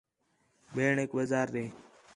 بھیݨیک 0.75 1.09
بازار 1.15 1.47
ݙے 1.53 1.65